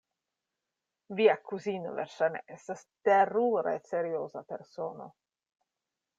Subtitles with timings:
[1.19, 5.09] Via kuzino verŝajne estas terure serioza persono!